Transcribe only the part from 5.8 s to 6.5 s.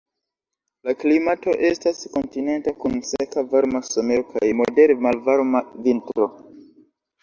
vintro.